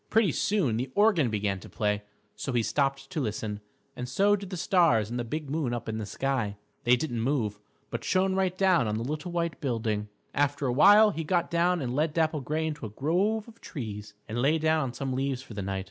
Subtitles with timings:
[0.09, 2.01] Pretty soon the organ began to play,
[2.35, 3.59] so he stopped to listen,
[3.95, 6.57] and so did the stars and the big moon up in the sky.
[6.85, 7.59] They didn't move,
[7.91, 10.09] but shone right down on the little white building.
[10.33, 14.15] After a while he got down and led Dapple Gray into a grove of trees
[14.27, 15.79] and lay down on some leaves for the night.